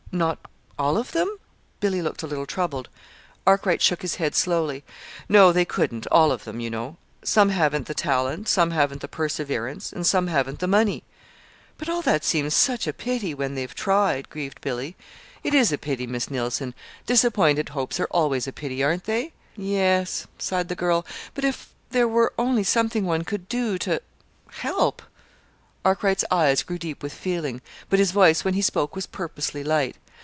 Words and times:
"Not 0.13 0.39
all 0.77 0.97
of 0.97 1.13
them?" 1.13 1.37
Billy 1.79 2.01
looked 2.01 2.21
a 2.21 2.27
little 2.27 2.45
troubled. 2.45 2.89
Arkwright 3.47 3.81
shook 3.81 4.01
his 4.01 4.15
head 4.15 4.35
slowly. 4.35 4.83
"No. 5.29 5.53
They 5.53 5.63
couldn't 5.63 6.05
all 6.11 6.33
of 6.33 6.43
them, 6.43 6.59
you 6.59 6.69
know. 6.69 6.97
Some 7.23 7.47
haven't 7.47 7.85
the 7.87 7.93
talent, 7.93 8.49
some 8.49 8.71
haven't 8.71 8.99
the 8.99 9.07
perseverance, 9.07 9.93
and 9.93 10.05
some 10.05 10.27
haven't 10.27 10.59
the 10.59 10.67
money." 10.67 11.03
"But 11.77 11.87
all 11.87 12.01
that 12.01 12.25
seems 12.25 12.53
such 12.53 12.87
a 12.87 12.91
pity 12.91 13.33
when 13.33 13.55
they've 13.55 13.73
tried," 13.73 14.29
grieved 14.29 14.59
Billy. 14.59 14.97
"It 15.45 15.53
is 15.53 15.71
a 15.71 15.77
pity, 15.77 16.05
Miss 16.05 16.29
Neilson. 16.29 16.73
Disappointed 17.05 17.69
hopes 17.69 17.97
are 17.97 18.09
always 18.11 18.47
a 18.49 18.51
pity, 18.51 18.83
aren't 18.83 19.05
they?" 19.05 19.21
"Y 19.23 19.31
yes," 19.63 20.27
sighed 20.37 20.67
the 20.67 20.75
girl. 20.75 21.05
"But 21.33 21.45
if 21.45 21.73
there 21.91 22.09
were 22.09 22.33
only 22.37 22.65
something 22.65 23.05
one 23.05 23.23
could 23.23 23.47
do 23.47 23.77
to 23.77 24.01
help!" 24.49 25.03
Arkwright's 25.83 26.25
eyes 26.29 26.61
grew 26.61 26.77
deep 26.77 27.01
with 27.01 27.11
feeling, 27.11 27.59
but 27.89 27.97
his 27.97 28.11
voice, 28.11 28.45
when 28.45 28.53
he 28.53 28.61
spoke, 28.61 28.95
was 28.95 29.07
purposely 29.07 29.63
light. 29.63 29.95